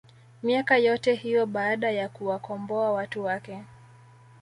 miaka 0.43 0.77
yote 0.77 1.13
hiyo 1.13 1.45
baada 1.45 1.91
ya 1.91 2.09
kuwakomboa 2.09 2.91
watu 2.91 3.23
wake 3.23 3.63